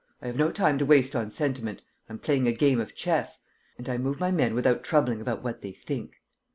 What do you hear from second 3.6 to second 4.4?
and I move my